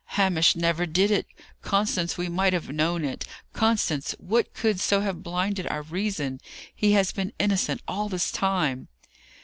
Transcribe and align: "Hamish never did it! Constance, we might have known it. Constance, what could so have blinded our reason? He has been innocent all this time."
"Hamish 0.17 0.55
never 0.55 0.87
did 0.87 1.11
it! 1.11 1.27
Constance, 1.61 2.17
we 2.17 2.27
might 2.27 2.53
have 2.53 2.69
known 2.71 3.05
it. 3.05 3.23
Constance, 3.53 4.15
what 4.17 4.51
could 4.55 4.79
so 4.79 5.01
have 5.01 5.21
blinded 5.21 5.67
our 5.67 5.83
reason? 5.83 6.41
He 6.73 6.93
has 6.93 7.11
been 7.11 7.33
innocent 7.37 7.83
all 7.87 8.09
this 8.09 8.31
time." 8.31 8.87